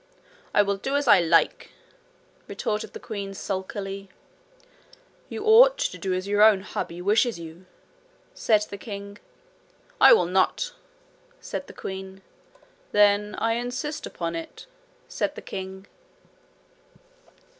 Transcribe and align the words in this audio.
'I 0.55 0.63
will 0.63 0.77
do 0.77 0.95
as 0.95 1.07
I 1.07 1.19
like,' 1.19 1.69
retorted 2.47 2.93
the 2.93 2.99
queen 2.99 3.35
sulkily. 3.35 4.09
'You 5.29 5.45
ought 5.45 5.77
to 5.77 5.97
do 5.99 6.11
as 6.15 6.27
your 6.27 6.41
own 6.41 6.61
hubby 6.61 7.03
wishes 7.03 7.37
you,' 7.37 7.67
said 8.33 8.61
the 8.71 8.79
king. 8.79 9.19
'I 9.99 10.13
will 10.13 10.25
not,' 10.25 10.73
said 11.39 11.67
the 11.67 11.73
queen. 11.73 12.23
'Then 12.93 13.35
I 13.37 13.53
insist 13.53 14.07
upon 14.07 14.35
it,' 14.35 14.65
said 15.07 15.35
the 15.35 15.41
king. 15.43 15.85